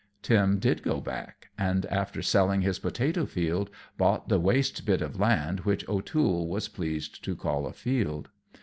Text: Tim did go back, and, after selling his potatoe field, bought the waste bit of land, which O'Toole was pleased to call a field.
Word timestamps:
Tim 0.23 0.57
did 0.57 0.81
go 0.81 0.99
back, 0.99 1.49
and, 1.59 1.85
after 1.85 2.23
selling 2.23 2.61
his 2.61 2.79
potatoe 2.79 3.27
field, 3.27 3.69
bought 3.99 4.29
the 4.29 4.39
waste 4.39 4.83
bit 4.83 4.99
of 4.99 5.19
land, 5.19 5.59
which 5.59 5.87
O'Toole 5.87 6.47
was 6.47 6.67
pleased 6.69 7.23
to 7.23 7.35
call 7.35 7.67
a 7.67 7.71
field. 7.71 8.29